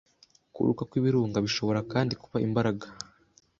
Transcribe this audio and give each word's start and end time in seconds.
Kuruka 0.53 0.81
kw'ibirunga 0.89 1.37
bishobora 1.45 1.79
kandi 1.91 2.13
kuba 2.21 2.37
imbaraga 2.47 2.85